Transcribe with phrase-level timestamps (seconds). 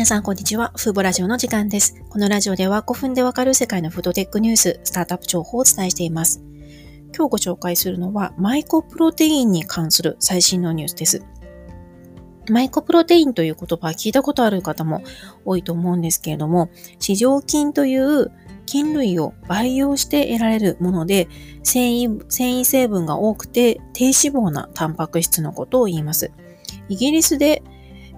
[0.00, 0.72] 皆さん、こんにちは。
[0.78, 2.02] フーボラジオの時間です。
[2.08, 6.42] このラジオでは5分でわかる世界のフードテックニュース、スタートアップ情報をお伝えしています。
[7.14, 11.22] 今日ご紹介するのは、マイコプロテインに関する最新のニュースです。
[12.48, 15.02] マイコプロテインという言葉は聞いたことある方も
[15.44, 18.32] 多いと思うんですけれども、地上菌という
[18.64, 21.28] 菌類を培養して得られるもので、
[21.62, 26.32] 繊維繊維成分が多くて低脂肪なタンパク質のことを言います。
[26.88, 27.62] イギリスで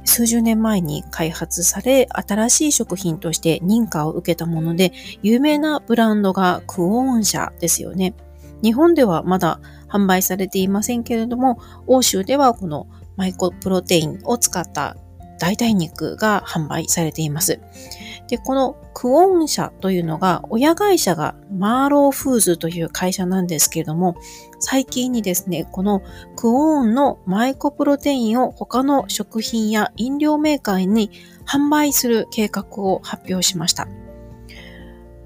[0.04, 4.92] 数十年前に開発され、新しい食品として認可を受けたもので、
[5.22, 8.14] 有名なブランドがクオーン社ですよね。
[8.62, 14.96] 日本ではまだ販売されていませんけれども、欧州ではこのマイコプロテインを使った
[15.38, 17.60] 代替肉が販売されています。
[18.32, 24.16] で、このクオン社というのが、親会社がマーローフーズという会社なんですけれども、
[24.58, 26.00] 最近にですね、この
[26.34, 31.10] クオーンのマイコプロテインを他の食品や飲料メーカーに
[31.44, 33.86] 販売する計画を発表しました。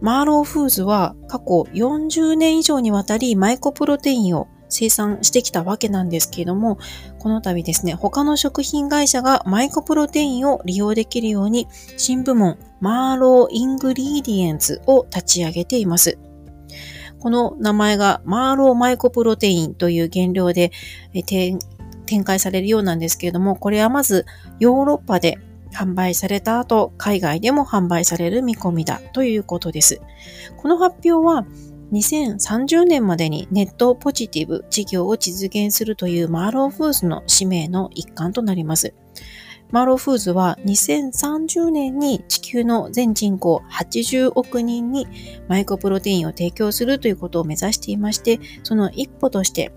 [0.00, 6.78] マーローフーズは過去40年以上にわたりマイコプロテインを生産してきたわけなんですけれども、
[7.18, 16.18] この度ですね、他の食品会社がマイコプロテインを利用できるように、新部門マーローイングリーディエンツを立ち上げています。
[17.18, 20.70] この名前がマーローマイコプロテインという原料で
[21.12, 21.58] 展
[22.24, 24.26] 開されるようなんですけれども、これはまず
[24.60, 25.38] ヨーロッパで
[25.72, 30.00] 販売された後、海外でも販売される見込みだということです。
[30.56, 31.46] この発表は
[31.92, 38.94] 2030年までにネットポジティブ事業を実現するというマーローフーズの使命の一環となります。
[39.70, 45.06] マーローフーズは2030年に地球の全人口80億人に
[45.48, 49.72] マイコプロテインを提供するということを目指していまして、その一歩として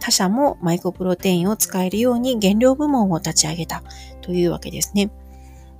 [0.00, 3.82] 他社もマイコプロテインを使えるように原料部門を立ち上げた
[4.20, 5.10] というわけですね。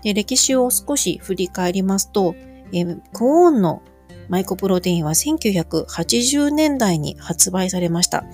[0.02, 2.34] で歴史を少し振り返りますと、
[2.72, 3.82] えクオーンの
[4.30, 8.24] マイコプロテインは1980年代に発売されました。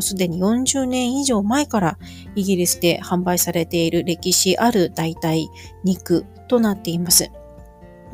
[0.00, 1.98] すでに40年以上前から
[2.34, 5.46] イギリスで販売されている歴史ある代替
[5.84, 7.30] 肉となっています。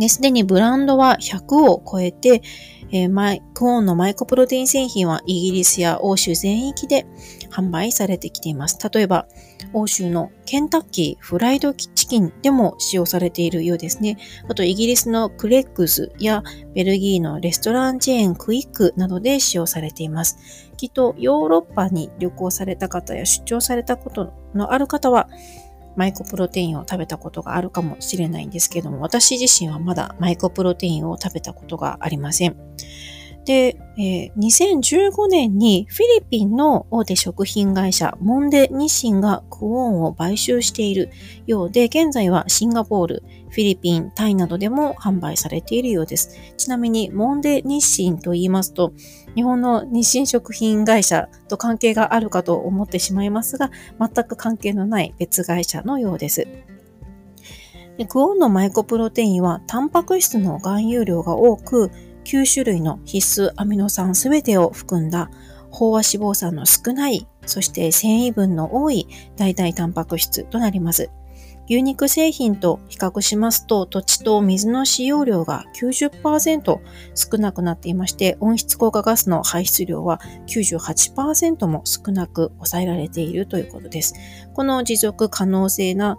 [0.09, 2.43] すでにブランドは100を超えて、
[2.91, 7.07] えー、マイクオーンのマイコプロテイン製品はイギリスや欧州全域で
[7.51, 8.79] 販売されてきています。
[8.93, 9.27] 例えば、
[9.73, 14.17] 欧州のケンタッキーフライドチキンでも使用されているようですね。
[14.49, 16.43] あと、イギリスのクレックスや
[16.75, 20.71] ベルギーのレストランチェーンクイックなどで使用されています。
[20.77, 25.29] きっとヨーロッパに旅行された方や出張されたことのある方は、
[25.97, 32.57] マイコプロテインを食べたことがあるかもしれないんですけども、私自身はまだマイコプロテインを食べたことがありません。
[33.51, 41.11] で、えー、2015年にフィリピンの大手食品会社モンデ日清がクオンを買収している
[41.49, 46.39] ようで、現在はシンガポール、フィリピン、タイなどでも販売されているようです。
[46.57, 48.93] ちなみにモンデ日清と言いますと、
[49.35, 56.47] 日本の日清食品会社と関係があるかと思ってしまいますが、全く関係のない別会社のようです。
[58.09, 61.91] クオンのマイコプロテインはタンパク質の含有量が多く、
[62.31, 65.33] 9種類の必須アミノ酸すべてを含んだ
[65.73, 71.11] 飽和脂肪酸の少ない、そして繊維分の多い代替タンパク質となります。
[71.69, 76.81] 牛肉製品と比較しますと、土地と水の使用量が90%
[77.15, 84.15] 少なくなっていまして、温室効果ガスの排出量は98%も少なく抑えられているということです。
[84.55, 86.17] この持続可能性な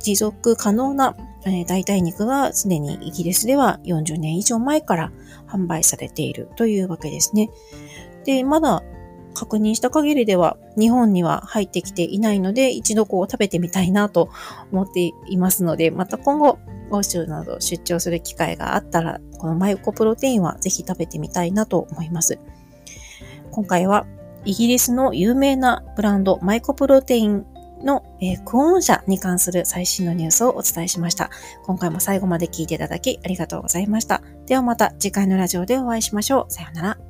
[0.00, 1.16] 持続可能な、
[1.46, 5.12] え代替肉がすでにイギリスでは40年以上前から
[5.46, 7.50] 販売されているというわけですね。
[8.24, 8.82] で、まだ
[9.34, 14.28] 確認した限りでは日本には入ってきていないので一度こう食べてみたいなと
[14.72, 16.58] 思っていますのでまた今後
[16.90, 22.38] 欧州など出張する機会があったらこのマイコプロテインはぜひ食べてみたいなと思います。
[23.50, 24.06] 今回は
[24.44, 27.46] イギリスの有名なブランドマイコプロテイン
[27.84, 31.30] の、えー、クオン社に関する最新のニュースをお伝えしました。
[31.64, 34.22] 今回も最後まで聞いていただきありがとうございました。
[34.46, 36.52] ではまた次回のラジオでお会いしましょう。
[36.52, 37.09] さようなら。